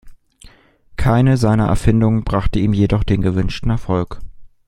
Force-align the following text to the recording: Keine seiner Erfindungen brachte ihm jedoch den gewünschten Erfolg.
Keine 0.97 1.37
seiner 1.37 1.67
Erfindungen 1.67 2.23
brachte 2.23 2.57
ihm 2.57 2.73
jedoch 2.73 3.03
den 3.03 3.21
gewünschten 3.21 3.69
Erfolg. 3.69 4.17